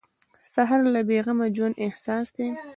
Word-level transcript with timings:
سهار 0.53 0.81
د 0.93 0.97
بې 1.07 1.17
غمه 1.25 1.47
ژوند 1.55 1.75
احساس 1.85 2.27
دی. 2.35 2.47